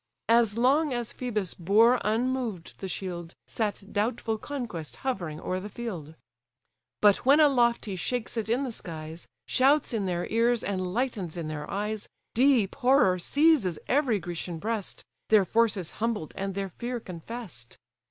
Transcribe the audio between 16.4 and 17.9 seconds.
their fear confess'd.